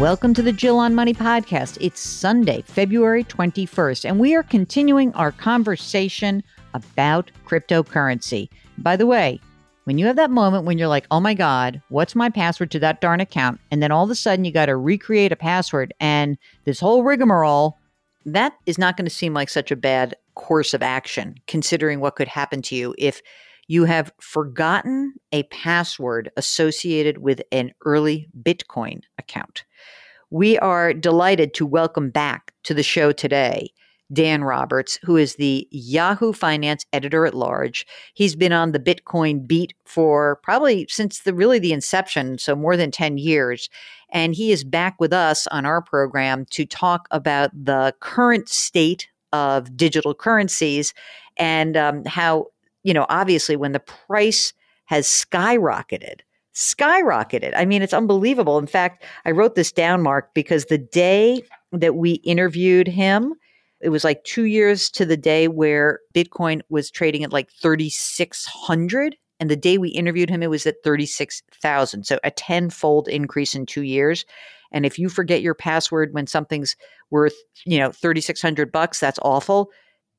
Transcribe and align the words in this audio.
Welcome 0.00 0.32
to 0.32 0.42
the 0.42 0.50
Jill 0.50 0.78
on 0.78 0.94
Money 0.94 1.12
podcast. 1.12 1.76
It's 1.78 2.00
Sunday, 2.00 2.62
February 2.62 3.22
21st, 3.22 4.08
and 4.08 4.18
we 4.18 4.34
are 4.34 4.42
continuing 4.42 5.12
our 5.12 5.30
conversation 5.30 6.42
about 6.72 7.30
cryptocurrency. 7.46 8.48
By 8.78 8.96
the 8.96 9.04
way, 9.04 9.38
when 9.84 9.98
you 9.98 10.06
have 10.06 10.16
that 10.16 10.30
moment 10.30 10.64
when 10.64 10.78
you're 10.78 10.88
like, 10.88 11.06
oh 11.10 11.20
my 11.20 11.34
God, 11.34 11.82
what's 11.90 12.14
my 12.14 12.30
password 12.30 12.70
to 12.70 12.78
that 12.78 13.02
darn 13.02 13.20
account? 13.20 13.60
And 13.70 13.82
then 13.82 13.92
all 13.92 14.02
of 14.02 14.10
a 14.10 14.14
sudden 14.14 14.46
you 14.46 14.52
got 14.52 14.66
to 14.66 14.76
recreate 14.76 15.32
a 15.32 15.36
password 15.36 15.92
and 16.00 16.38
this 16.64 16.80
whole 16.80 17.04
rigmarole, 17.04 17.76
that 18.24 18.54
is 18.64 18.78
not 18.78 18.96
going 18.96 19.04
to 19.04 19.14
seem 19.14 19.34
like 19.34 19.50
such 19.50 19.70
a 19.70 19.76
bad 19.76 20.14
course 20.34 20.72
of 20.72 20.82
action, 20.82 21.34
considering 21.46 22.00
what 22.00 22.16
could 22.16 22.28
happen 22.28 22.62
to 22.62 22.74
you 22.74 22.94
if 22.96 23.20
you 23.68 23.84
have 23.84 24.10
forgotten 24.18 25.12
a 25.30 25.42
password 25.44 26.30
associated 26.38 27.18
with 27.18 27.42
an 27.52 27.72
early 27.84 28.30
Bitcoin 28.42 29.02
account. 29.18 29.64
We 30.32 30.58
are 30.58 30.94
delighted 30.94 31.54
to 31.54 31.66
welcome 31.66 32.10
back 32.10 32.52
to 32.62 32.72
the 32.72 32.84
show 32.84 33.10
today 33.10 33.72
Dan 34.12 34.42
Roberts, 34.44 34.98
who 35.02 35.16
is 35.16 35.36
the 35.36 35.66
Yahoo 35.70 36.32
Finance 36.32 36.84
editor 36.92 37.26
at 37.26 37.34
large. 37.34 37.86
He's 38.14 38.36
been 38.36 38.52
on 38.52 38.72
the 38.72 38.78
Bitcoin 38.78 39.46
beat 39.46 39.74
for 39.84 40.40
probably 40.42 40.86
since 40.88 41.20
the 41.20 41.34
really 41.34 41.58
the 41.58 41.72
inception, 41.72 42.38
so 42.38 42.54
more 42.54 42.76
than 42.76 42.90
10 42.90 43.18
years. 43.18 43.68
And 44.10 44.34
he 44.34 44.52
is 44.52 44.64
back 44.64 45.00
with 45.00 45.12
us 45.12 45.46
on 45.48 45.66
our 45.66 45.82
program 45.82 46.46
to 46.50 46.64
talk 46.64 47.08
about 47.10 47.50
the 47.52 47.94
current 48.00 48.48
state 48.48 49.08
of 49.32 49.76
digital 49.76 50.14
currencies 50.14 50.92
and 51.36 51.76
um, 51.76 52.04
how, 52.04 52.46
you 52.82 52.94
know, 52.94 53.06
obviously 53.08 53.56
when 53.56 53.72
the 53.72 53.80
price 53.80 54.52
has 54.86 55.06
skyrocketed, 55.06 56.20
skyrocketed. 56.60 57.52
I 57.56 57.64
mean, 57.64 57.82
it's 57.82 57.94
unbelievable. 57.94 58.58
In 58.58 58.66
fact, 58.66 59.04
I 59.24 59.30
wrote 59.30 59.54
this 59.54 59.72
down, 59.72 60.02
Mark, 60.02 60.34
because 60.34 60.66
the 60.66 60.78
day 60.78 61.42
that 61.72 61.96
we 61.96 62.12
interviewed 62.12 62.86
him, 62.86 63.34
it 63.80 63.88
was 63.88 64.04
like 64.04 64.22
two 64.24 64.44
years 64.44 64.90
to 64.90 65.06
the 65.06 65.16
day 65.16 65.48
where 65.48 66.00
Bitcoin 66.14 66.60
was 66.68 66.90
trading 66.90 67.24
at 67.24 67.32
like 67.32 67.50
3,600. 67.50 69.16
And 69.38 69.50
the 69.50 69.56
day 69.56 69.78
we 69.78 69.88
interviewed 69.88 70.28
him, 70.28 70.42
it 70.42 70.50
was 70.50 70.66
at 70.66 70.82
36,000. 70.84 72.04
So 72.04 72.18
a 72.22 72.30
tenfold 72.30 73.08
increase 73.08 73.54
in 73.54 73.64
two 73.64 73.82
years. 73.82 74.26
And 74.70 74.84
if 74.84 74.98
you 74.98 75.08
forget 75.08 75.40
your 75.40 75.54
password 75.54 76.12
when 76.12 76.26
something's 76.26 76.76
worth, 77.10 77.34
you 77.64 77.78
know, 77.78 77.90
3,600 77.90 78.70
bucks, 78.70 79.00
that's 79.00 79.18
awful. 79.22 79.70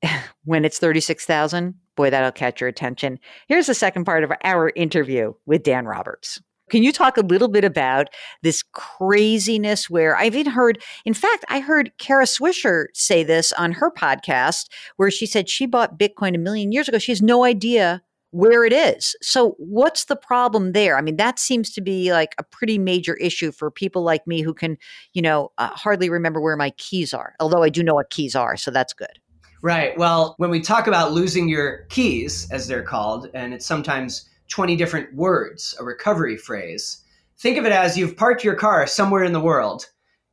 when 0.45 0.65
it's 0.65 0.79
36,000, 0.79 1.75
boy, 2.01 2.09
that'll 2.09 2.31
catch 2.31 2.59
your 2.59 2.67
attention. 2.67 3.19
Here's 3.47 3.67
the 3.67 3.75
second 3.75 4.05
part 4.05 4.23
of 4.23 4.31
our 4.43 4.71
interview 4.75 5.33
with 5.45 5.61
Dan 5.61 5.85
Roberts. 5.85 6.41
Can 6.71 6.81
you 6.81 6.91
talk 6.91 7.15
a 7.15 7.21
little 7.21 7.47
bit 7.47 7.63
about 7.63 8.07
this 8.41 8.63
craziness 8.73 9.87
where 9.87 10.15
I've 10.15 10.35
even 10.35 10.51
heard, 10.51 10.81
in 11.05 11.13
fact, 11.13 11.45
I 11.47 11.59
heard 11.59 11.91
Kara 11.99 12.23
Swisher 12.23 12.85
say 12.95 13.23
this 13.23 13.53
on 13.53 13.73
her 13.73 13.91
podcast, 13.91 14.67
where 14.95 15.11
she 15.11 15.27
said 15.27 15.47
she 15.47 15.67
bought 15.67 15.99
Bitcoin 15.99 16.33
a 16.33 16.39
million 16.39 16.71
years 16.71 16.87
ago. 16.87 16.97
She 16.97 17.11
has 17.11 17.21
no 17.21 17.43
idea 17.43 18.01
where 18.31 18.65
it 18.65 18.73
is. 18.73 19.15
So, 19.21 19.55
what's 19.59 20.05
the 20.05 20.15
problem 20.15 20.71
there? 20.71 20.97
I 20.97 21.01
mean, 21.01 21.17
that 21.17 21.37
seems 21.37 21.71
to 21.73 21.81
be 21.81 22.11
like 22.13 22.33
a 22.39 22.43
pretty 22.43 22.79
major 22.79 23.13
issue 23.15 23.51
for 23.51 23.69
people 23.69 24.01
like 24.01 24.25
me 24.25 24.41
who 24.41 24.55
can, 24.55 24.77
you 25.13 25.21
know, 25.21 25.51
uh, 25.59 25.67
hardly 25.67 26.09
remember 26.09 26.41
where 26.41 26.57
my 26.57 26.71
keys 26.77 27.13
are, 27.13 27.35
although 27.39 27.61
I 27.61 27.69
do 27.69 27.83
know 27.83 27.93
what 27.93 28.09
keys 28.09 28.35
are. 28.35 28.57
So, 28.57 28.71
that's 28.71 28.93
good. 28.93 29.19
Right. 29.61 29.95
Well, 29.97 30.33
when 30.37 30.49
we 30.49 30.59
talk 30.59 30.87
about 30.87 31.13
losing 31.13 31.47
your 31.47 31.85
keys, 31.89 32.49
as 32.51 32.67
they're 32.67 32.83
called, 32.83 33.29
and 33.33 33.53
it's 33.53 33.65
sometimes 33.65 34.27
20 34.49 34.75
different 34.75 35.13
words, 35.13 35.75
a 35.79 35.83
recovery 35.83 36.35
phrase. 36.35 37.03
Think 37.37 37.57
of 37.57 37.65
it 37.65 37.71
as 37.71 37.97
you've 37.97 38.17
parked 38.17 38.43
your 38.43 38.55
car 38.55 38.85
somewhere 38.87 39.23
in 39.23 39.33
the 39.33 39.39
world. 39.39 39.85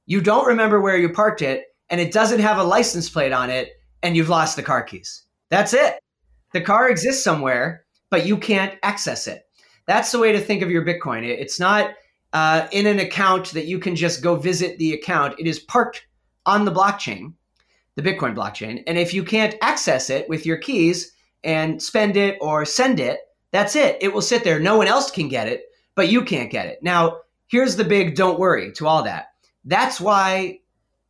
You 0.07 0.21
don't 0.21 0.47
remember 0.47 0.81
where 0.81 0.97
you 0.97 1.09
parked 1.11 1.43
it, 1.43 1.67
and 1.91 2.01
it 2.01 2.13
doesn't 2.13 2.41
have 2.41 2.59
a 2.59 2.65
license 2.65 3.09
plate 3.09 3.33
on 3.33 3.51
it, 3.51 3.81
and 4.03 4.17
you've 4.17 4.29
lost 4.29 4.57
the 4.57 4.63
car 4.63 4.83
keys. 4.83 5.25
That's 5.51 5.75
it. 5.75 5.99
The 6.53 6.61
car 6.61 6.91
exists 6.91 7.23
somewhere, 7.23 7.85
but 8.11 8.27
you 8.27 8.37
can't 8.37 8.79
access 8.83 9.27
it. 9.27 9.45
That's 9.87 10.13
the 10.13 10.19
way 10.19 10.33
to 10.33 10.41
think 10.41 10.63
of 10.63 10.71
your 10.71 10.85
Bitcoin. 10.85 11.23
It's 11.23 11.61
not 11.61 11.93
uh, 12.33 12.67
in 12.73 12.87
an 12.87 12.99
account 12.99 13.53
that 13.53 13.67
you 13.67 13.79
can 13.79 13.95
just 13.95 14.23
go 14.23 14.37
visit 14.37 14.79
the 14.79 14.93
account. 14.95 15.39
It 15.39 15.47
is 15.47 15.59
parked 15.59 16.07
on 16.45 16.65
the 16.65 16.73
blockchain, 16.73 17.35
the 17.99 18.13
Bitcoin 18.13 18.33
blockchain. 18.33 18.85
And 18.87 18.97
if 18.97 19.13
you 19.13 19.25
can't 19.25 19.57
access 19.61 20.09
it 20.09 20.29
with 20.29 20.47
your 20.47 20.57
keys 20.57 21.15
and 21.43 21.83
spend 21.83 22.17
it 22.17 22.39
or 22.41 22.65
send 22.65 23.01
it, 23.01 23.19
that's 23.51 23.75
it. 23.75 23.99
It 24.01 24.15
will 24.15 24.23
sit 24.23 24.45
there. 24.45 24.61
No 24.61 24.77
one 24.77 24.87
else 24.87 25.11
can 25.11 25.27
get 25.27 25.49
it, 25.49 25.65
but 25.97 26.09
you 26.09 26.23
can't 26.23 26.49
get 26.49 26.69
it. 26.69 26.81
Now, 26.81 27.23
here's 27.49 27.75
the 27.75 27.83
big 27.83 28.15
don't 28.15 28.39
worry 28.39 28.71
to 28.75 28.87
all 28.87 29.03
that. 29.03 29.33
That's 29.65 30.01
why 30.01 30.61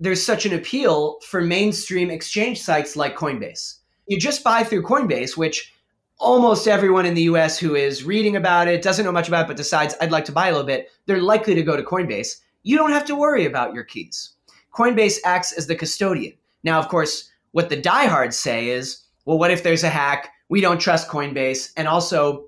there's 0.00 0.24
such 0.24 0.46
an 0.46 0.54
appeal 0.54 1.18
for 1.26 1.42
mainstream 1.42 2.08
exchange 2.08 2.62
sites 2.62 2.96
like 2.96 3.18
Coinbase. 3.18 3.80
You 4.06 4.18
just 4.18 4.42
buy 4.42 4.64
through 4.64 4.84
Coinbase, 4.84 5.36
which 5.36 5.74
almost 6.16 6.66
everyone 6.66 7.04
in 7.04 7.12
the 7.12 7.24
US 7.24 7.58
who 7.58 7.74
is 7.74 8.02
reading 8.02 8.34
about 8.34 8.66
it, 8.66 8.80
doesn't 8.80 9.04
know 9.04 9.12
much 9.12 9.28
about 9.28 9.44
it, 9.44 9.48
but 9.48 9.58
decides 9.58 9.94
I'd 10.00 10.10
like 10.10 10.24
to 10.24 10.32
buy 10.32 10.48
a 10.48 10.52
little 10.52 10.66
bit, 10.66 10.88
they're 11.04 11.20
likely 11.20 11.54
to 11.54 11.62
go 11.62 11.76
to 11.76 11.82
Coinbase. 11.82 12.36
You 12.62 12.78
don't 12.78 12.92
have 12.92 13.04
to 13.04 13.14
worry 13.14 13.44
about 13.44 13.74
your 13.74 13.84
keys. 13.84 14.30
Coinbase 14.72 15.18
acts 15.26 15.52
as 15.52 15.66
the 15.66 15.76
custodian. 15.76 16.37
Now, 16.64 16.78
of 16.78 16.88
course, 16.88 17.30
what 17.52 17.68
the 17.68 17.80
diehards 17.80 18.38
say 18.38 18.68
is, 18.68 19.02
well, 19.24 19.38
what 19.38 19.50
if 19.50 19.62
there's 19.62 19.84
a 19.84 19.88
hack? 19.88 20.30
we 20.48 20.60
don't 20.60 20.80
trust 20.80 21.08
Coinbase. 21.08 21.72
And 21.76 21.88
also, 21.88 22.46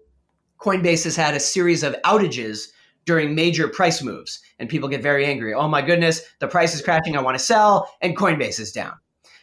Coinbase 0.59 1.04
has 1.04 1.16
had 1.16 1.34
a 1.34 1.41
series 1.41 1.82
of 1.82 1.97
outages 2.04 2.69
during 3.06 3.34
major 3.34 3.69
price 3.69 4.03
moves, 4.03 4.41
and 4.59 4.69
people 4.69 4.88
get 4.88 5.03
very 5.03 5.25
angry. 5.25 5.54
Oh 5.54 5.69
my 5.69 5.82
goodness, 5.82 6.22
the 6.38 6.48
price 6.48 6.75
is 6.75 6.82
crashing. 6.82 7.16
I 7.16 7.22
want 7.22 7.38
to 7.38 7.44
sell, 7.44 7.91
and 8.03 8.16
Coinbase 8.16 8.60
is 8.60 8.72
down. 8.72 8.93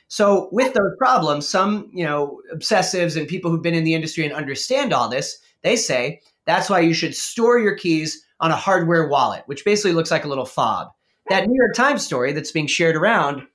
So 0.09 0.47
with 0.51 0.73
those 0.73 0.95
problems, 0.97 1.47
some 1.47 1.89
you 1.91 2.03
know 2.03 2.39
obsessives 2.53 3.17
and 3.17 3.27
people 3.27 3.49
who've 3.49 3.61
been 3.61 3.73
in 3.73 3.83
the 3.83 3.95
industry 3.95 4.25
and 4.25 4.33
understand 4.33 4.93
all 4.93 5.09
this, 5.09 5.39
they 5.63 5.75
say 5.75 6.21
that's 6.45 6.69
why 6.69 6.79
you 6.79 6.93
should 6.93 7.15
store 7.15 7.59
your 7.59 7.75
keys 7.75 8.23
on 8.39 8.51
a 8.51 8.55
hardware 8.55 9.07
wallet, 9.07 9.43
which 9.47 9.65
basically 9.65 9.93
looks 9.93 10.11
like 10.11 10.23
a 10.23 10.29
little 10.29 10.45
fob. 10.45 10.89
That 11.29 11.47
New 11.47 11.57
York 11.57 11.73
Times 11.73 12.05
story 12.05 12.31
that's 12.31 12.51
being 12.51 12.67
shared 12.67 12.95
around, 12.95 13.45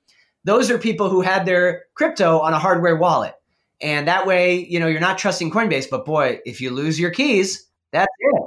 those 0.43 0.69
are 0.69 0.77
people 0.77 1.09
who 1.09 1.21
had 1.21 1.45
their 1.45 1.85
crypto 1.95 2.39
on 2.39 2.53
a 2.53 2.59
hardware 2.59 2.95
wallet. 2.95 3.33
And 3.81 4.07
that 4.07 4.25
way, 4.25 4.65
you 4.65 4.79
know, 4.79 4.87
you're 4.87 5.01
not 5.01 5.17
trusting 5.17 5.51
Coinbase, 5.51 5.89
but 5.89 6.05
boy, 6.05 6.39
if 6.45 6.61
you 6.61 6.71
lose 6.71 6.99
your 6.99 7.11
keys, 7.11 7.67
that's 7.91 8.13
it. 8.19 8.43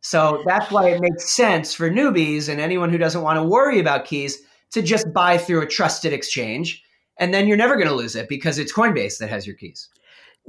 So 0.00 0.42
that's 0.46 0.70
why 0.70 0.90
it 0.90 1.00
makes 1.00 1.30
sense 1.30 1.74
for 1.74 1.90
newbies 1.90 2.48
and 2.48 2.60
anyone 2.60 2.90
who 2.90 2.98
doesn't 2.98 3.22
want 3.22 3.36
to 3.36 3.42
worry 3.42 3.80
about 3.80 4.06
keys 4.06 4.40
to 4.72 4.80
just 4.80 5.12
buy 5.12 5.36
through 5.36 5.62
a 5.62 5.66
trusted 5.66 6.12
exchange. 6.12 6.82
And 7.18 7.34
then 7.34 7.46
you're 7.46 7.56
never 7.56 7.76
going 7.76 7.88
to 7.88 7.94
lose 7.94 8.16
it 8.16 8.28
because 8.28 8.58
it's 8.58 8.72
Coinbase 8.72 9.18
that 9.18 9.28
has 9.28 9.46
your 9.46 9.56
keys. 9.56 9.88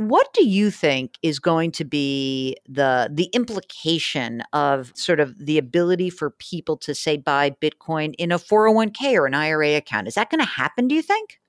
What 0.07 0.33
do 0.33 0.47
you 0.47 0.71
think 0.71 1.19
is 1.21 1.37
going 1.37 1.71
to 1.73 1.85
be 1.85 2.57
the 2.67 3.09
the 3.13 3.25
implication 3.33 4.41
of 4.51 4.91
sort 4.95 5.19
of 5.19 5.37
the 5.37 5.59
ability 5.59 6.09
for 6.09 6.31
people 6.31 6.75
to 6.77 6.95
say 6.95 7.17
buy 7.17 7.51
Bitcoin 7.51 8.15
in 8.17 8.31
a 8.31 8.39
401k 8.39 9.13
or 9.13 9.27
an 9.27 9.35
IRA 9.35 9.75
account? 9.75 10.07
Is 10.07 10.15
that 10.15 10.31
going 10.31 10.39
to 10.39 10.45
happen, 10.45 10.87
do 10.87 10.95
you 10.95 11.03
think? 11.03 11.39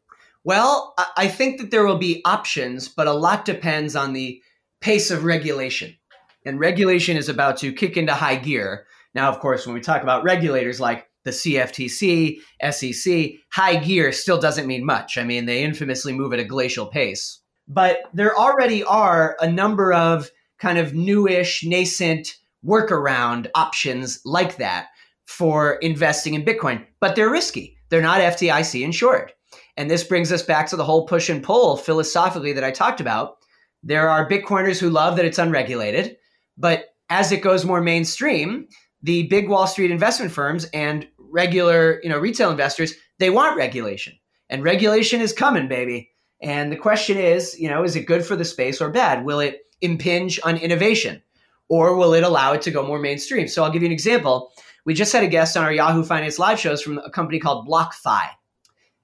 Well, 0.45 0.95
I 1.17 1.29
think 1.29 1.61
that 1.61 1.71
there 1.71 1.87
will 1.87 1.99
be 1.99 2.21
options, 2.27 2.89
but 2.89 3.07
a 3.07 3.13
lot 3.13 3.45
depends 3.45 3.97
on 3.97 4.13
the 4.13 4.43
pace 4.81 5.11
of 5.11 5.25
regulation. 5.25 5.97
And 6.45 6.61
regulation 6.61 7.17
is 7.17 7.31
about 7.31 7.57
to 7.59 7.73
kick 7.73 7.97
into 7.97 8.13
high 8.13 8.37
gear. 8.37 8.87
Now, 9.15 9.31
of 9.31 9.39
course, 9.39 9.67
when 9.67 9.75
we 9.75 9.81
talk 9.81 10.03
about 10.03 10.25
regulators 10.25 10.81
like 10.81 11.09
the 11.25 11.31
CFTC, 11.31 12.39
SEC, 12.71 13.31
high 13.51 13.77
gear 13.77 14.13
still 14.13 14.39
doesn't 14.39 14.67
mean 14.67 14.85
much. 14.85 15.17
I 15.17 15.25
mean, 15.25 15.47
they 15.47 15.63
infamously 15.63 16.13
move 16.13 16.33
at 16.33 16.41
a 16.41 16.45
glacial 16.45 16.87
pace. 16.87 17.42
But 17.69 18.03
there 18.13 18.37
already 18.37 18.83
are 18.85 19.37
a 19.41 19.51
number 19.51 19.93
of 19.93 20.31
kind 20.59 20.79
of 20.79 20.95
newish, 20.95 21.65
nascent 21.65 22.37
workaround 22.65 23.51
options 23.55 24.21
like 24.25 24.57
that 24.57 24.89
for 25.27 25.75
investing 25.77 26.35
in 26.35 26.45
Bitcoin, 26.45 26.85
but 27.01 27.17
they're 27.17 27.31
risky. 27.31 27.77
They're 27.89 28.03
not 28.03 28.21
FDIC 28.21 28.83
insured. 28.83 29.33
And 29.77 29.91
this 29.91 30.05
brings 30.05 30.31
us 30.31 30.43
back 30.43 30.67
to 30.69 30.77
the 30.77 30.85
whole 30.85 31.07
push 31.07 31.29
and 31.29 31.43
pull 31.43 31.77
philosophically 31.77 32.53
that 32.53 32.65
I 32.65 32.71
talked 32.71 33.01
about. 33.01 33.39
There 33.83 34.09
are 34.09 34.29
Bitcoiners 34.29 34.79
who 34.79 34.91
love 34.91 35.17
that 35.17 35.25
it's 35.25 35.39
unregulated, 35.39 36.17
but 36.57 36.87
as 37.11 37.33
it 37.33 37.43
goes 37.43 37.65
more 37.65 37.81
mainstream, 37.81 38.69
the 39.03 39.25
big 39.25 39.49
Wall 39.49 39.67
Street 39.67 39.91
investment 39.91 40.31
firms 40.31 40.67
and 40.73 41.07
regular, 41.19 42.01
you 42.03 42.09
know, 42.09 42.19
retail 42.19 42.51
investors, 42.51 42.95
they 43.19 43.31
want 43.31 43.57
regulation. 43.57 44.15
And 44.49 44.63
regulation 44.63 45.21
is 45.21 45.33
coming, 45.33 45.67
baby. 45.67 46.12
And 46.43 46.73
the 46.73 46.77
question 46.77 47.17
is, 47.17 47.59
you 47.59 47.69
know, 47.69 47.85
is 47.85 47.95
it 47.95 48.07
good 48.07 48.27
for 48.27 48.35
the 48.35 48.45
space 48.45 48.81
or 48.81 48.91
bad? 48.91 49.25
Will 49.25 49.39
it 49.41 49.67
impinge 49.81 50.41
on 50.43 50.57
innovation 50.57 51.23
or 51.69 51.97
will 51.97 52.15
it 52.15 52.25
allow 52.25 52.53
it 52.53 52.63
to 52.63 52.71
go 52.73 52.85
more 52.85 52.99
mainstream? 52.99 53.47
So 53.47 53.63
I'll 53.63 53.71
give 53.71 53.83
you 53.83 53.87
an 53.87 53.93
example. 53.93 54.51
We 54.85 54.95
just 54.95 55.13
had 55.13 55.23
a 55.23 55.29
guest 55.29 55.57
on 55.57 55.63
our 55.63 55.73
Yahoo 55.73 56.03
Finance 56.03 56.41
live 56.41 56.59
shows 56.59 56.83
from 56.83 56.99
a 56.99 57.11
company 57.11 57.39
called 57.39 57.69
BlockFi. 57.69 58.27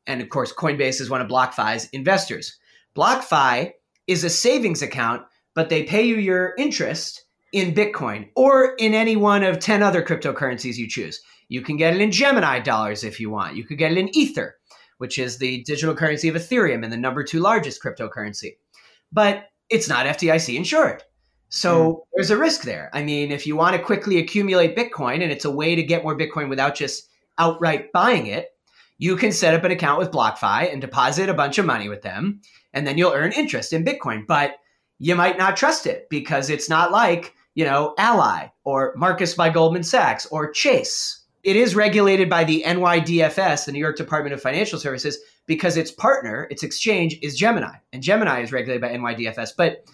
And 0.07 0.21
of 0.21 0.29
course, 0.31 0.53
Coinbase 0.53 1.01
is 1.01 1.09
one 1.09 1.21
of 1.21 1.29
BlockFi's 1.29 1.89
investors. 1.91 2.59
BlockFi 2.97 3.73
is 4.09 4.25
a 4.25 4.31
savings 4.31 4.83
account, 4.83 5.23
but 5.55 5.69
they 5.69 5.85
pay 5.85 6.03
you 6.03 6.17
your 6.17 6.55
interest 6.59 7.25
in 7.53 7.75
Bitcoin 7.75 8.31
or 8.35 8.75
in 8.79 8.95
any 8.95 9.15
one 9.17 9.45
of 9.45 9.61
10 9.61 9.83
other 9.83 10.03
cryptocurrencies 10.03 10.77
you 10.77 10.89
choose. 10.89 11.21
You 11.49 11.63
can 11.63 11.77
get 11.77 11.95
it 11.95 12.01
in 12.01 12.11
Gemini 12.11 12.59
dollars 12.59 13.05
if 13.05 13.21
you 13.21 13.31
want. 13.31 13.57
You 13.57 13.65
could 13.65 13.79
get 13.79 13.93
it 13.93 13.99
in 13.99 14.15
Ether, 14.17 14.58
which 14.99 15.19
is 15.19 15.39
the 15.39 15.63
digital 15.65 15.95
currency 15.95 16.29
of 16.29 16.35
Ethereum 16.35 16.85
and 16.85 16.93
the 16.93 16.97
number 16.97 17.25
two 17.25 17.41
largest 17.41 17.83
cryptocurrency. 17.83 18.57
But 19.11 19.47
it's 19.71 19.89
not 19.89 20.07
FDIC 20.07 20.55
insured. 20.55 21.03
So 21.49 21.93
mm. 21.93 21.99
there's 22.15 22.31
a 22.31 22.37
risk 22.37 22.63
there. 22.63 22.91
I 22.93 23.03
mean, 23.03 23.33
if 23.33 23.47
you 23.47 23.57
want 23.57 23.77
to 23.77 23.83
quickly 23.83 24.19
accumulate 24.19 24.77
Bitcoin 24.77 25.23
and 25.23 25.33
it's 25.33 25.45
a 25.45 25.51
way 25.51 25.75
to 25.75 25.83
get 25.83 26.03
more 26.03 26.17
Bitcoin 26.17 26.49
without 26.49 26.75
just 26.75 27.09
outright 27.39 27.93
buying 27.93 28.27
it, 28.27 28.49
you 28.99 29.17
can 29.17 29.33
set 29.33 29.55
up 29.55 29.65
an 29.65 29.71
account 29.71 29.99
with 29.99 30.11
BlockFi 30.11 30.73
and 30.73 30.81
deposit 30.81 31.29
a 31.29 31.35
bunch 31.35 31.59
of 31.59 31.67
money 31.67 31.89
with 31.89 32.03
them, 32.03 32.41
and 32.73 32.87
then 32.87 32.99
you'll 32.99 33.13
earn 33.13 33.33
interest 33.33 33.73
in 33.73 33.85
Bitcoin. 33.85 34.27
But 34.27 34.57
you 34.99 35.15
might 35.15 35.39
not 35.39 35.57
trust 35.57 35.87
it 35.87 36.09
because 36.11 36.51
it's 36.51 36.69
not 36.69 36.91
like, 36.91 37.35
you 37.55 37.65
know, 37.65 37.95
Ally 37.97 38.49
or 38.65 38.93
Marcus 38.97 39.35
by 39.35 39.51
Goldman 39.51 39.85
Sachs 39.85 40.27
or 40.27 40.51
Chase. 40.51 41.18
It 41.49 41.57
is 41.57 41.75
regulated 41.75 42.29
by 42.29 42.45
the 42.45 42.63
NYDFS, 42.67 43.65
the 43.65 43.73
New 43.73 43.79
York 43.79 43.97
Department 43.97 44.35
of 44.35 44.43
Financial 44.43 44.79
Services, 44.79 45.17
because 45.47 45.79
its 45.79 45.91
partner, 45.91 46.47
its 46.51 46.63
exchange, 46.63 47.19
is 47.23 47.39
Gemini. 47.39 47.75
And 47.91 48.03
Gemini 48.03 48.43
is 48.43 48.53
regulated 48.53 48.83
by 48.83 48.91
NYDFS. 48.91 49.53
But 49.57 49.87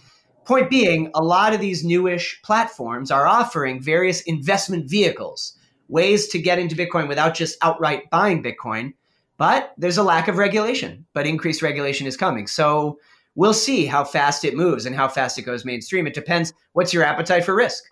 point 0.46 0.68
being, 0.68 1.12
a 1.14 1.22
lot 1.22 1.54
of 1.54 1.60
these 1.60 1.84
newish 1.84 2.42
platforms 2.42 3.12
are 3.12 3.28
offering 3.28 3.80
various 3.80 4.22
investment 4.22 4.90
vehicles 4.90 5.56
ways 5.86 6.26
to 6.30 6.40
get 6.40 6.58
into 6.58 6.74
Bitcoin 6.74 7.06
without 7.06 7.34
just 7.34 7.56
outright 7.62 8.10
buying 8.10 8.42
Bitcoin. 8.42 8.92
But 9.36 9.74
there's 9.78 9.98
a 9.98 10.02
lack 10.02 10.26
of 10.26 10.38
regulation, 10.38 11.06
but 11.12 11.24
increased 11.24 11.62
regulation 11.62 12.08
is 12.08 12.16
coming. 12.16 12.48
So 12.48 12.98
we'll 13.36 13.54
see 13.54 13.86
how 13.86 14.02
fast 14.02 14.44
it 14.44 14.56
moves 14.56 14.86
and 14.86 14.96
how 14.96 15.06
fast 15.06 15.38
it 15.38 15.42
goes 15.42 15.64
mainstream. 15.64 16.08
It 16.08 16.14
depends. 16.14 16.52
What's 16.72 16.92
your 16.92 17.04
appetite 17.04 17.44
for 17.44 17.54
risk? 17.54 17.84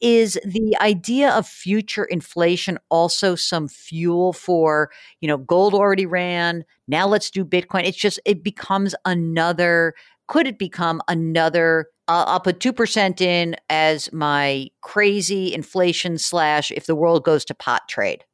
Is 0.00 0.38
the 0.44 0.76
idea 0.80 1.30
of 1.30 1.46
future 1.46 2.04
inflation 2.04 2.78
also 2.88 3.34
some 3.34 3.68
fuel 3.68 4.32
for, 4.32 4.90
you 5.20 5.28
know, 5.28 5.36
gold 5.36 5.74
already 5.74 6.06
ran, 6.06 6.64
now 6.88 7.06
let's 7.06 7.30
do 7.30 7.44
Bitcoin? 7.44 7.84
It's 7.84 7.98
just, 7.98 8.18
it 8.24 8.42
becomes 8.42 8.94
another, 9.04 9.94
could 10.26 10.46
it 10.46 10.58
become 10.58 11.02
another 11.08 11.88
I'll, 12.10 12.24
I'll 12.26 12.40
put 12.40 12.58
2% 12.58 13.20
in 13.20 13.56
as 13.70 14.12
my 14.12 14.68
crazy 14.80 15.54
inflation 15.54 16.18
slash 16.18 16.72
if 16.72 16.86
the 16.86 16.96
world 16.96 17.24
goes 17.24 17.44
to 17.46 17.54
pot 17.54 17.88
trade. 17.88 18.24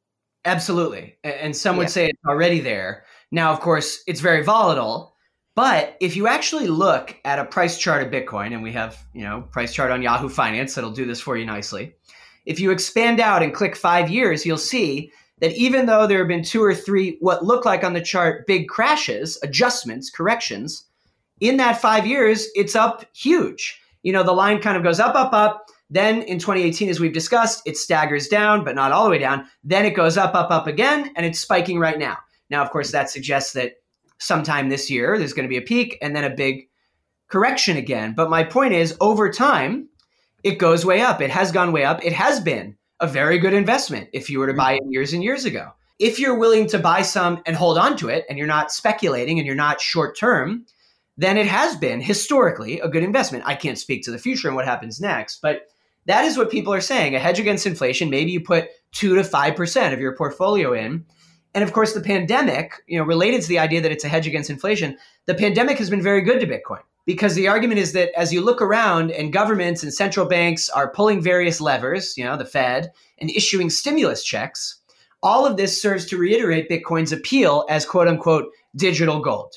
Absolutely. 0.45 1.17
And 1.23 1.55
some 1.55 1.77
would 1.77 1.83
yeah. 1.83 1.89
say 1.89 2.05
it's 2.07 2.25
already 2.25 2.59
there. 2.59 3.03
Now, 3.31 3.51
of 3.51 3.59
course, 3.59 4.01
it's 4.07 4.21
very 4.21 4.43
volatile. 4.43 5.15
But 5.57 5.97
if 5.99 6.15
you 6.15 6.27
actually 6.27 6.67
look 6.67 7.19
at 7.25 7.39
a 7.39 7.43
price 7.43 7.79
chart 7.79 8.03
of 8.05 8.13
Bitcoin, 8.13 8.53
and 8.53 8.61
we 8.61 8.71
have, 8.73 9.03
you 9.11 9.23
know, 9.23 9.41
price 9.41 9.73
chart 9.73 9.89
on 9.89 10.03
Yahoo 10.03 10.29
Finance 10.29 10.75
that'll 10.75 10.91
do 10.91 11.03
this 11.03 11.19
for 11.19 11.35
you 11.35 11.47
nicely. 11.47 11.95
If 12.45 12.59
you 12.59 12.69
expand 12.69 13.19
out 13.19 13.41
and 13.41 13.51
click 13.51 13.75
five 13.75 14.07
years, 14.07 14.45
you'll 14.45 14.59
see 14.59 15.11
that 15.39 15.53
even 15.53 15.87
though 15.87 16.05
there 16.05 16.19
have 16.19 16.27
been 16.27 16.43
two 16.43 16.63
or 16.63 16.75
three 16.75 17.17
what 17.21 17.43
look 17.43 17.65
like 17.65 17.83
on 17.83 17.93
the 17.93 18.01
chart 18.01 18.45
big 18.45 18.67
crashes, 18.67 19.39
adjustments, 19.41 20.11
corrections, 20.11 20.85
in 21.39 21.57
that 21.57 21.81
five 21.81 22.05
years, 22.05 22.49
it's 22.53 22.75
up 22.75 23.03
huge. 23.15 23.81
You 24.03 24.13
know, 24.13 24.21
the 24.21 24.33
line 24.33 24.61
kind 24.61 24.77
of 24.77 24.83
goes 24.83 24.99
up, 24.99 25.15
up, 25.15 25.33
up. 25.33 25.65
Then 25.89 26.21
in 26.21 26.37
2018, 26.37 26.87
as 26.87 26.99
we've 26.99 27.11
discussed, 27.11 27.63
it 27.65 27.77
staggers 27.77 28.27
down, 28.27 28.63
but 28.63 28.75
not 28.75 28.91
all 28.91 29.05
the 29.05 29.09
way 29.09 29.17
down. 29.17 29.47
Then 29.63 29.85
it 29.85 29.95
goes 29.95 30.19
up, 30.19 30.35
up, 30.35 30.51
up 30.51 30.67
again, 30.67 31.11
and 31.15 31.25
it's 31.25 31.39
spiking 31.39 31.79
right 31.79 31.97
now. 31.97 32.17
Now, 32.51 32.61
of 32.61 32.69
course, 32.69 32.91
that 32.91 33.09
suggests 33.09 33.53
that 33.53 33.71
sometime 34.19 34.69
this 34.69 34.89
year 34.89 35.17
there's 35.17 35.33
going 35.33 35.47
to 35.47 35.49
be 35.49 35.57
a 35.57 35.61
peak 35.61 35.97
and 36.01 36.15
then 36.15 36.23
a 36.23 36.35
big 36.35 36.69
correction 37.27 37.77
again. 37.77 38.13
But 38.15 38.29
my 38.29 38.43
point 38.43 38.73
is, 38.73 38.95
over 39.01 39.29
time, 39.29 39.89
it 40.43 40.59
goes 40.59 40.85
way 40.85 41.01
up. 41.01 41.21
It 41.21 41.31
has 41.31 41.51
gone 41.51 41.71
way 41.71 41.83
up. 41.83 42.03
It 42.03 42.13
has 42.13 42.39
been 42.39 42.77
a 42.99 43.07
very 43.07 43.37
good 43.37 43.53
investment 43.53 44.09
if 44.13 44.29
you 44.29 44.39
were 44.39 44.47
to 44.47 44.53
buy 44.53 44.73
it 44.73 44.83
years 44.87 45.13
and 45.13 45.23
years 45.23 45.45
ago. 45.45 45.71
If 45.99 46.19
you're 46.19 46.37
willing 46.37 46.67
to 46.67 46.79
buy 46.79 47.01
some 47.01 47.41
and 47.45 47.55
hold 47.55 47.77
on 47.77 47.97
to 47.97 48.09
it 48.09 48.25
and 48.29 48.37
you're 48.37 48.47
not 48.47 48.71
speculating 48.71 49.39
and 49.39 49.45
you're 49.45 49.55
not 49.55 49.81
short 49.81 50.17
term, 50.17 50.65
then 51.17 51.37
it 51.37 51.47
has 51.47 51.75
been 51.75 51.99
historically 51.99 52.79
a 52.79 52.87
good 52.87 53.03
investment. 53.03 53.43
I 53.47 53.55
can't 53.55 53.79
speak 53.79 54.03
to 54.03 54.11
the 54.11 54.19
future 54.19 54.47
and 54.47 54.55
what 54.55 54.65
happens 54.65 55.01
next, 55.01 55.41
but 55.41 55.67
that 56.05 56.23
is 56.25 56.37
what 56.37 56.51
people 56.51 56.73
are 56.73 56.81
saying. 56.81 57.15
A 57.15 57.19
hedge 57.19 57.39
against 57.39 57.65
inflation, 57.65 58.09
maybe 58.09 58.31
you 58.31 58.39
put 58.39 58.69
2 58.93 59.15
to 59.15 59.21
5% 59.21 59.93
of 59.93 59.99
your 59.99 60.15
portfolio 60.15 60.73
in. 60.73 61.05
And 61.57 61.63
of 61.63 61.73
course, 61.73 61.93
the 61.93 62.01
pandemic, 62.01 62.83
you 62.85 62.99
know, 62.99 63.03
related 63.03 63.41
to 63.41 63.47
the 63.47 63.57
idea 63.57 63.81
that 63.81 63.91
it's 63.91 64.03
a 64.03 64.07
hedge 64.07 64.27
against 64.27 64.51
inflation, 64.51 64.95
the 65.25 65.33
pandemic 65.33 65.79
has 65.79 65.89
been 65.89 66.03
very 66.03 66.21
good 66.21 66.39
to 66.39 66.45
Bitcoin 66.45 66.83
because 67.07 67.33
the 67.33 67.47
argument 67.47 67.79
is 67.79 67.93
that 67.93 68.11
as 68.15 68.31
you 68.31 68.41
look 68.41 68.61
around 68.61 69.09
and 69.09 69.33
governments 69.33 69.81
and 69.81 69.91
central 69.91 70.27
banks 70.27 70.69
are 70.69 70.93
pulling 70.93 71.19
various 71.19 71.59
levers, 71.59 72.15
you 72.15 72.23
know, 72.23 72.37
the 72.37 72.45
Fed, 72.45 72.91
and 73.17 73.31
issuing 73.31 73.71
stimulus 73.71 74.23
checks, 74.23 74.75
all 75.23 75.47
of 75.47 75.57
this 75.57 75.81
serves 75.81 76.05
to 76.05 76.17
reiterate 76.19 76.69
Bitcoin's 76.69 77.11
appeal 77.11 77.65
as 77.69 77.87
quote 77.87 78.07
unquote 78.07 78.51
digital 78.75 79.19
gold. 79.19 79.55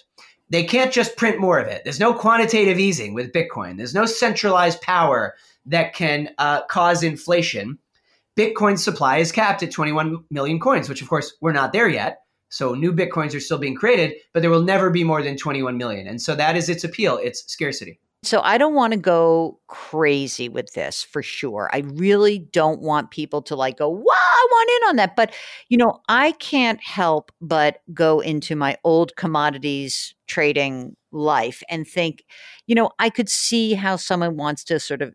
They 0.49 0.64
can't 0.64 0.92
just 0.92 1.19
print 1.19 1.38
more 1.38 1.59
of 1.59 1.69
it. 1.69 1.85
There's 1.85 2.00
no 2.00 2.14
quantitative 2.14 2.78
easing 2.78 3.12
with 3.12 3.30
Bitcoin. 3.30 3.76
There's 3.76 3.92
no 3.92 4.07
centralized 4.07 4.80
power 4.80 5.35
that 5.66 5.92
can 5.92 6.30
uh, 6.38 6.62
cause 6.64 7.02
inflation. 7.02 7.78
Bitcoin's 8.38 8.82
supply 8.82 9.18
is 9.18 9.32
capped 9.32 9.62
at 9.62 9.70
21 9.70 10.25
million 10.30 10.60
coins, 10.60 10.88
which 10.88 11.02
of 11.02 11.08
course 11.08 11.34
we're 11.40 11.52
not 11.52 11.72
there 11.72 11.88
yet. 11.88 12.20
So 12.50 12.75
new 12.75 12.92
Bitcoins 12.92 13.34
are 13.34 13.40
still 13.40 13.58
being 13.58 13.76
created, 13.76 14.14
but 14.34 14.40
there 14.40 14.50
will 14.50 14.62
never 14.62 14.90
be 14.90 15.04
more 15.04 15.22
than 15.22 15.37
21 15.37 15.76
million. 15.76 16.06
And 16.06 16.20
so 16.20 16.34
that 16.34 16.56
is 16.56 16.68
its 16.68 16.84
appeal, 16.84 17.16
its 17.16 17.44
scarcity. 17.46 18.00
So 18.22 18.42
I 18.42 18.58
don't 18.58 18.75
want 18.75 18.92
to 18.92 18.99
go 18.99 19.60
crazy 19.66 20.50
with 20.50 20.75
this 20.75 21.02
for 21.02 21.22
sure. 21.22 21.70
I 21.72 21.78
really 21.78 22.38
don't 22.38 22.82
want 22.82 23.10
people 23.10 23.40
to 23.42 23.56
like 23.56 23.78
go, 23.78 23.88
wow, 23.88 24.02
I 24.12 24.46
want 24.50 24.70
in 24.70 24.88
on 24.90 24.96
that. 24.96 25.16
But, 25.16 25.32
you 25.70 25.78
know, 25.78 26.00
I 26.08 26.32
can't 26.32 26.82
help 26.82 27.32
but 27.40 27.78
go 27.94 28.20
into 28.20 28.56
my 28.56 28.76
old 28.84 29.16
commodities 29.16 30.14
trading 30.26 30.96
life 31.12 31.62
and 31.70 31.88
think, 31.88 32.25
you 32.66 32.75
know, 32.75 32.90
I 32.99 33.08
could 33.08 33.30
see 33.30 33.72
how 33.72 33.96
someone 33.96 34.37
wants 34.37 34.64
to 34.64 34.78
sort 34.78 35.00
of 35.00 35.14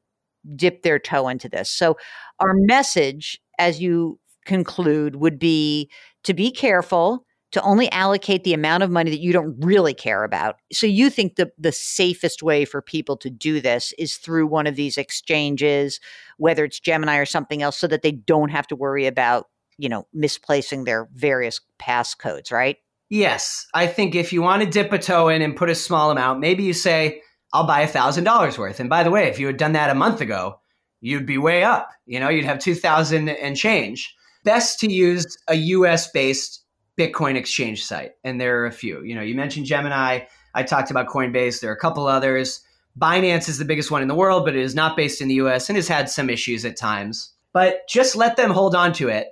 dip 0.56 0.84
their 0.84 1.00
toe 1.00 1.28
into 1.28 1.50
this. 1.50 1.70
So 1.70 1.98
our 2.40 2.54
mm. 2.54 2.68
message 2.68 3.40
as 3.58 3.82
you 3.82 4.20
conclude 4.46 5.16
would 5.16 5.40
be 5.40 5.90
to 6.24 6.34
be 6.34 6.52
careful 6.52 7.26
to 7.52 7.62
only 7.62 7.90
allocate 7.92 8.44
the 8.44 8.54
amount 8.54 8.84
of 8.84 8.92
money 8.92 9.10
that 9.10 9.22
you 9.22 9.32
don't 9.32 9.56
really 9.60 9.94
care 9.94 10.26
about. 10.26 10.56
So 10.74 10.88
you 10.88 11.10
think 11.10 11.36
the 11.36 11.52
the 11.58 11.72
safest 11.72 12.44
way 12.44 12.66
for 12.66 12.82
people 12.82 13.16
to 13.18 13.30
do 13.30 13.62
this 13.62 13.94
is 13.98 14.16
through 14.16 14.48
one 14.48 14.68
of 14.68 14.76
these 14.76 14.98
exchanges, 14.98 16.00
whether 16.38 16.66
it's 16.66 16.80
Gemini 16.80 17.18
or 17.18 17.26
something 17.26 17.62
else, 17.62 17.78
so 17.78 17.88
that 17.88 18.02
they 18.02 18.12
don't 18.12 18.50
have 18.50 18.68
to 18.68 18.76
worry 18.76 19.06
about, 19.06 19.46
you 19.78 19.88
know, 19.88 20.06
misplacing 20.14 20.84
their 20.84 21.08
various 21.14 21.62
passcodes, 21.80 22.52
right? 22.52 22.78
Yes. 23.10 23.68
I 23.74 23.88
think 23.88 24.16
if 24.16 24.34
you 24.34 24.42
want 24.42 24.64
to 24.64 24.70
dip 24.70 24.92
a 24.92 25.00
toe 25.00 25.30
in 25.30 25.42
and 25.42 25.56
put 25.56 25.70
a 25.70 25.76
small 25.76 26.12
amount, 26.12 26.40
maybe 26.40 26.64
you 26.64 26.74
say, 26.74 27.22
I'll 27.56 27.64
buy 27.64 27.82
a 27.82 27.88
thousand 27.88 28.26
dollars 28.26 28.58
worth. 28.58 28.82
And 28.82 28.90
by 28.90 29.04
the 29.04 29.12
way, 29.12 29.30
if 29.30 29.40
you 29.40 29.48
had 29.48 29.56
done 29.56 29.72
that 29.72 29.90
a 29.90 29.96
month 29.96 30.20
ago, 30.20 30.60
you'd 31.00 31.26
be 31.26 31.38
way 31.38 31.64
up. 31.64 31.90
You 32.06 32.20
know, 32.20 32.28
you'd 32.28 32.44
have 32.44 32.60
two 32.60 32.76
thousand 32.76 33.30
and 33.30 33.56
change. 33.56 34.14
Best 34.44 34.80
to 34.82 34.92
use 34.92 35.38
a 35.48 35.56
US 35.56 36.12
based 36.12 36.66
Bitcoin 37.00 37.36
exchange 37.36 37.86
site, 37.86 38.12
and 38.26 38.42
there 38.42 38.62
are 38.62 38.66
a 38.66 38.74
few. 38.74 39.02
You 39.04 39.16
know, 39.16 39.22
you 39.22 39.36
mentioned 39.36 39.68
Gemini. 39.68 40.26
I 40.54 40.64
talked 40.64 40.92
about 40.92 41.08
Coinbase. 41.08 41.62
There 41.62 41.72
are 41.72 41.76
a 41.76 41.80
couple 41.80 42.08
others. 42.08 42.62
Binance 43.00 43.48
is 43.48 43.58
the 43.58 43.66
biggest 43.66 43.90
one 43.90 44.02
in 44.02 44.10
the 44.10 44.16
world, 44.16 44.44
but 44.44 44.56
it 44.56 44.62
is 44.62 44.76
not 44.76 44.98
based 44.98 45.22
in 45.22 45.30
the 45.30 45.36
US 45.36 45.70
and 45.70 45.78
has 45.78 45.88
had 45.88 46.10
some 46.10 46.30
issues 46.30 46.66
at 46.66 46.78
times. 46.78 47.32
But 47.54 47.88
just 47.88 48.18
let 48.18 48.36
them 48.36 48.52
hold 48.52 48.76
on 48.76 48.92
to 48.94 49.08
it. 49.08 49.30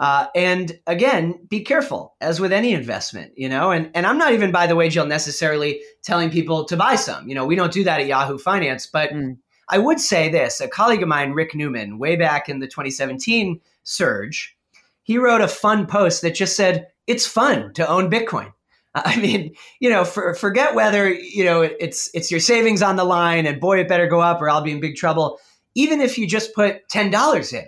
Uh, 0.00 0.28
and 0.34 0.80
again, 0.86 1.38
be 1.46 1.60
careful, 1.60 2.16
as 2.22 2.40
with 2.40 2.54
any 2.54 2.72
investment, 2.72 3.32
you 3.36 3.50
know. 3.50 3.70
And 3.70 3.90
and 3.94 4.06
I'm 4.06 4.16
not 4.16 4.32
even, 4.32 4.50
by 4.50 4.66
the 4.66 4.74
way, 4.74 4.88
Jill, 4.88 5.04
necessarily 5.04 5.82
telling 6.02 6.30
people 6.30 6.64
to 6.64 6.76
buy 6.76 6.96
some. 6.96 7.28
You 7.28 7.34
know, 7.34 7.44
we 7.44 7.54
don't 7.54 7.72
do 7.72 7.84
that 7.84 8.00
at 8.00 8.06
Yahoo 8.06 8.38
Finance. 8.38 8.86
But 8.86 9.10
mm. 9.10 9.36
I 9.68 9.76
would 9.76 10.00
say 10.00 10.30
this: 10.30 10.58
a 10.62 10.68
colleague 10.68 11.02
of 11.02 11.08
mine, 11.08 11.32
Rick 11.32 11.54
Newman, 11.54 11.98
way 11.98 12.16
back 12.16 12.48
in 12.48 12.60
the 12.60 12.66
2017 12.66 13.60
surge, 13.82 14.56
he 15.02 15.18
wrote 15.18 15.42
a 15.42 15.48
fun 15.48 15.86
post 15.86 16.22
that 16.22 16.34
just 16.34 16.56
said 16.56 16.88
it's 17.06 17.26
fun 17.26 17.74
to 17.74 17.86
own 17.86 18.10
Bitcoin. 18.10 18.54
I 18.94 19.20
mean, 19.20 19.54
you 19.80 19.90
know, 19.90 20.06
for, 20.06 20.34
forget 20.34 20.74
whether 20.74 21.12
you 21.12 21.44
know 21.44 21.60
it's 21.60 22.08
it's 22.14 22.30
your 22.30 22.40
savings 22.40 22.80
on 22.80 22.96
the 22.96 23.04
line, 23.04 23.44
and 23.44 23.60
boy, 23.60 23.80
it 23.80 23.88
better 23.88 24.06
go 24.06 24.20
up, 24.20 24.40
or 24.40 24.48
I'll 24.48 24.62
be 24.62 24.72
in 24.72 24.80
big 24.80 24.96
trouble. 24.96 25.38
Even 25.74 26.00
if 26.00 26.16
you 26.16 26.26
just 26.26 26.54
put 26.54 26.88
ten 26.88 27.10
dollars 27.10 27.52
in, 27.52 27.66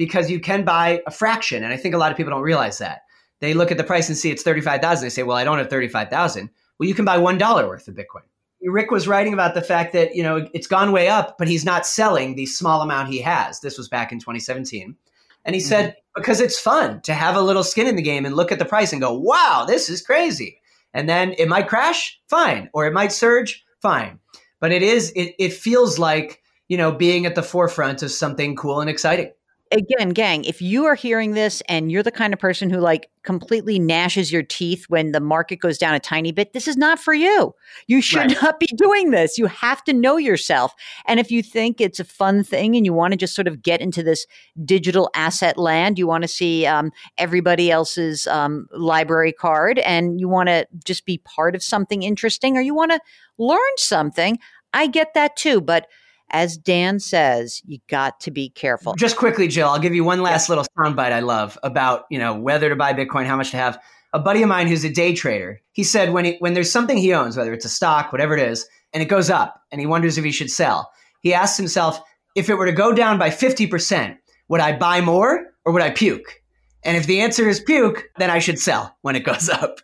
because 0.00 0.30
you 0.30 0.40
can 0.40 0.64
buy 0.64 1.02
a 1.06 1.10
fraction. 1.10 1.62
And 1.62 1.74
I 1.74 1.76
think 1.76 1.94
a 1.94 1.98
lot 1.98 2.10
of 2.10 2.16
people 2.16 2.30
don't 2.30 2.40
realize 2.40 2.78
that. 2.78 3.02
They 3.40 3.52
look 3.52 3.70
at 3.70 3.76
the 3.76 3.84
price 3.84 4.08
and 4.08 4.16
see 4.16 4.30
it's 4.30 4.42
35,000. 4.42 5.04
They 5.04 5.10
say, 5.10 5.24
well, 5.24 5.36
I 5.36 5.44
don't 5.44 5.58
have 5.58 5.68
35,000. 5.68 6.48
Well, 6.78 6.88
you 6.88 6.94
can 6.94 7.04
buy 7.04 7.18
$1 7.18 7.68
worth 7.68 7.86
of 7.86 7.94
Bitcoin. 7.96 8.22
Rick 8.62 8.90
was 8.90 9.06
writing 9.06 9.34
about 9.34 9.52
the 9.52 9.60
fact 9.60 9.92
that, 9.92 10.14
you 10.14 10.22
know, 10.22 10.48
it's 10.54 10.66
gone 10.66 10.92
way 10.92 11.08
up, 11.08 11.36
but 11.36 11.48
he's 11.48 11.66
not 11.66 11.86
selling 11.86 12.34
the 12.34 12.46
small 12.46 12.80
amount 12.80 13.10
he 13.10 13.20
has. 13.20 13.60
This 13.60 13.76
was 13.76 13.90
back 13.90 14.10
in 14.10 14.18
2017. 14.20 14.96
And 15.44 15.54
he 15.54 15.60
mm-hmm. 15.60 15.68
said, 15.68 15.96
because 16.14 16.40
it's 16.40 16.58
fun 16.58 17.02
to 17.02 17.12
have 17.12 17.36
a 17.36 17.42
little 17.42 17.62
skin 17.62 17.86
in 17.86 17.96
the 17.96 18.00
game 18.00 18.24
and 18.24 18.34
look 18.34 18.50
at 18.50 18.58
the 18.58 18.64
price 18.64 18.92
and 18.92 19.02
go, 19.02 19.12
wow, 19.12 19.66
this 19.68 19.90
is 19.90 20.00
crazy. 20.00 20.62
And 20.94 21.10
then 21.10 21.34
it 21.36 21.46
might 21.46 21.68
crash, 21.68 22.18
fine. 22.30 22.70
Or 22.72 22.86
it 22.86 22.94
might 22.94 23.12
surge, 23.12 23.66
fine. 23.82 24.18
But 24.60 24.72
it 24.72 24.82
is, 24.82 25.12
it, 25.14 25.34
it 25.38 25.52
feels 25.52 25.98
like, 25.98 26.40
you 26.68 26.78
know, 26.78 26.90
being 26.90 27.26
at 27.26 27.34
the 27.34 27.42
forefront 27.42 28.02
of 28.02 28.10
something 28.10 28.56
cool 28.56 28.80
and 28.80 28.88
exciting 28.88 29.32
again, 29.72 30.10
gang, 30.10 30.44
if 30.44 30.60
you 30.60 30.84
are 30.86 30.94
hearing 30.94 31.32
this 31.32 31.62
and 31.68 31.92
you're 31.92 32.02
the 32.02 32.10
kind 32.10 32.32
of 32.32 32.40
person 32.40 32.70
who 32.70 32.78
like 32.78 33.08
completely 33.22 33.78
gnashes 33.78 34.32
your 34.32 34.42
teeth 34.42 34.86
when 34.88 35.12
the 35.12 35.20
market 35.20 35.56
goes 35.56 35.78
down 35.78 35.94
a 35.94 36.00
tiny 36.00 36.32
bit, 36.32 36.52
this 36.52 36.66
is 36.66 36.76
not 36.76 36.98
for 36.98 37.14
you. 37.14 37.54
You 37.86 38.02
should 38.02 38.18
right. 38.18 38.42
not 38.42 38.58
be 38.58 38.66
doing 38.76 39.10
this. 39.10 39.38
You 39.38 39.46
have 39.46 39.84
to 39.84 39.92
know 39.92 40.16
yourself. 40.16 40.74
And 41.06 41.20
if 41.20 41.30
you 41.30 41.42
think 41.42 41.80
it's 41.80 42.00
a 42.00 42.04
fun 42.04 42.42
thing 42.42 42.74
and 42.74 42.84
you 42.84 42.92
want 42.92 43.12
to 43.12 43.16
just 43.16 43.34
sort 43.34 43.46
of 43.46 43.62
get 43.62 43.80
into 43.80 44.02
this 44.02 44.26
digital 44.64 45.08
asset 45.14 45.56
land, 45.56 45.98
you 45.98 46.06
want 46.06 46.22
to 46.22 46.28
see 46.28 46.66
um, 46.66 46.90
everybody 47.16 47.70
else's 47.70 48.26
um, 48.26 48.66
library 48.72 49.32
card 49.32 49.78
and 49.80 50.18
you 50.20 50.28
want 50.28 50.48
to 50.48 50.66
just 50.84 51.06
be 51.06 51.18
part 51.18 51.54
of 51.54 51.62
something 51.62 52.02
interesting 52.02 52.56
or 52.56 52.60
you 52.60 52.74
want 52.74 52.90
to 52.90 53.00
learn 53.38 53.58
something, 53.76 54.38
I 54.72 54.88
get 54.88 55.14
that 55.14 55.36
too. 55.36 55.60
But 55.60 55.86
as 56.30 56.56
Dan 56.56 57.00
says, 57.00 57.62
you 57.66 57.78
got 57.88 58.20
to 58.20 58.30
be 58.30 58.48
careful. 58.50 58.94
Just 58.94 59.16
quickly, 59.16 59.48
Jill, 59.48 59.68
I'll 59.68 59.78
give 59.78 59.94
you 59.94 60.04
one 60.04 60.22
last 60.22 60.48
little 60.48 60.64
soundbite 60.78 61.12
I 61.12 61.20
love 61.20 61.58
about 61.62 62.04
you 62.10 62.18
know 62.18 62.34
whether 62.34 62.68
to 62.68 62.76
buy 62.76 62.92
Bitcoin, 62.92 63.26
how 63.26 63.36
much 63.36 63.50
to 63.50 63.56
have. 63.56 63.80
A 64.12 64.18
buddy 64.18 64.42
of 64.42 64.48
mine 64.48 64.66
who's 64.66 64.84
a 64.84 64.90
day 64.90 65.14
trader, 65.14 65.60
he 65.70 65.84
said 65.84 66.12
when 66.12 66.24
he, 66.24 66.36
when 66.40 66.54
there's 66.54 66.72
something 66.72 66.96
he 66.96 67.14
owns, 67.14 67.36
whether 67.36 67.52
it's 67.52 67.64
a 67.64 67.68
stock, 67.68 68.10
whatever 68.10 68.36
it 68.36 68.42
is, 68.42 68.66
and 68.92 69.02
it 69.02 69.06
goes 69.06 69.30
up, 69.30 69.62
and 69.70 69.80
he 69.80 69.86
wonders 69.86 70.18
if 70.18 70.24
he 70.24 70.32
should 70.32 70.50
sell. 70.50 70.90
He 71.20 71.32
asks 71.32 71.56
himself, 71.56 72.00
if 72.34 72.48
it 72.48 72.56
were 72.56 72.66
to 72.66 72.72
go 72.72 72.92
down 72.92 73.18
by 73.18 73.30
fifty 73.30 73.66
percent, 73.66 74.18
would 74.48 74.60
I 74.60 74.76
buy 74.76 75.00
more 75.00 75.52
or 75.64 75.72
would 75.72 75.82
I 75.82 75.90
puke? 75.90 76.40
And 76.82 76.96
if 76.96 77.06
the 77.06 77.20
answer 77.20 77.48
is 77.48 77.60
puke, 77.60 78.10
then 78.16 78.30
I 78.30 78.38
should 78.38 78.58
sell 78.58 78.96
when 79.02 79.14
it 79.16 79.20
goes 79.24 79.48
up. 79.48 79.80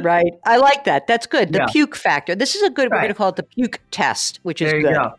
right. 0.00 0.32
I 0.44 0.56
like 0.56 0.84
that. 0.84 1.06
That's 1.06 1.26
good. 1.26 1.52
The 1.52 1.60
yeah. 1.60 1.66
puke 1.66 1.94
factor. 1.94 2.34
This 2.34 2.54
is 2.54 2.62
a 2.62 2.70
good, 2.70 2.90
right. 2.90 2.96
we're 2.96 3.02
going 3.02 3.08
to 3.08 3.14
call 3.14 3.28
it 3.28 3.36
the 3.36 3.44
puke 3.44 3.80
test, 3.90 4.40
which 4.42 4.60
is 4.60 4.72
good. 4.72 4.94
Go. 4.94 5.14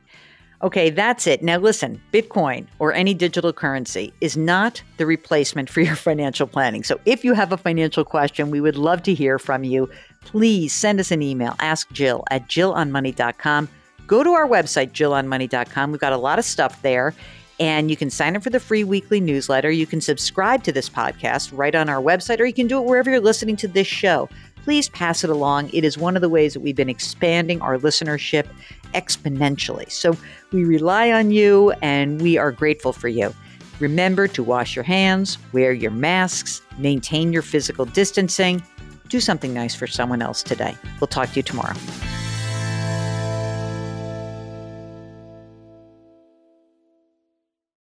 Okay, 0.63 0.91
that's 0.91 1.25
it. 1.25 1.41
Now, 1.41 1.57
listen 1.57 2.01
Bitcoin 2.13 2.67
or 2.77 2.93
any 2.93 3.13
digital 3.13 3.51
currency 3.51 4.13
is 4.21 4.37
not 4.37 4.81
the 4.97 5.05
replacement 5.05 5.69
for 5.69 5.81
your 5.81 5.95
financial 6.07 6.45
planning. 6.47 6.83
So, 6.83 6.99
if 7.05 7.23
you 7.23 7.33
have 7.33 7.51
a 7.51 7.57
financial 7.57 8.05
question, 8.05 8.51
we 8.51 8.61
would 8.61 8.77
love 8.77 9.01
to 9.03 9.13
hear 9.13 9.39
from 9.39 9.63
you. 9.63 9.89
Please 10.21 10.73
send 10.73 10.99
us 10.99 11.11
an 11.11 11.21
email. 11.21 11.55
Ask 11.59 11.91
Jill 11.91 12.23
at 12.29 12.47
jillonmoney.com. 12.47 13.69
Go 14.05 14.23
to 14.23 14.31
our 14.31 14.47
website, 14.47 14.91
jillonmoney.com. 14.91 15.91
We've 15.91 16.01
got 16.01 16.13
a 16.13 16.17
lot 16.17 16.37
of 16.37 16.45
stuff 16.45 16.81
there. 16.81 17.15
And 17.61 17.89
you 17.91 17.95
can 17.95 18.09
sign 18.09 18.35
up 18.35 18.41
for 18.41 18.49
the 18.49 18.59
free 18.59 18.83
weekly 18.83 19.21
newsletter. 19.21 19.69
You 19.69 19.85
can 19.85 20.01
subscribe 20.01 20.63
to 20.63 20.71
this 20.71 20.89
podcast 20.89 21.55
right 21.55 21.75
on 21.75 21.89
our 21.89 22.01
website, 22.01 22.39
or 22.39 22.45
you 22.45 22.53
can 22.53 22.67
do 22.67 22.79
it 22.79 22.85
wherever 22.85 23.09
you're 23.09 23.19
listening 23.19 23.55
to 23.57 23.67
this 23.67 23.87
show 23.87 24.27
please 24.63 24.89
pass 24.89 25.23
it 25.23 25.29
along. 25.29 25.69
It 25.73 25.83
is 25.83 25.97
one 25.97 26.15
of 26.15 26.21
the 26.21 26.29
ways 26.29 26.53
that 26.53 26.59
we've 26.59 26.75
been 26.75 26.89
expanding 26.89 27.61
our 27.61 27.77
listenership 27.77 28.47
exponentially. 28.93 29.91
So 29.91 30.15
we 30.51 30.63
rely 30.63 31.11
on 31.11 31.31
you 31.31 31.71
and 31.81 32.21
we 32.21 32.37
are 32.37 32.51
grateful 32.51 32.93
for 32.93 33.07
you. 33.07 33.33
Remember 33.79 34.27
to 34.27 34.43
wash 34.43 34.75
your 34.75 34.83
hands, 34.83 35.37
wear 35.53 35.73
your 35.73 35.91
masks, 35.91 36.61
maintain 36.77 37.33
your 37.33 37.41
physical 37.41 37.85
distancing, 37.85 38.61
do 39.07 39.19
something 39.19 39.53
nice 39.53 39.73
for 39.75 39.87
someone 39.87 40.21
else 40.21 40.43
today. 40.43 40.77
We'll 40.99 41.07
talk 41.07 41.29
to 41.31 41.35
you 41.37 41.43
tomorrow. 41.43 41.75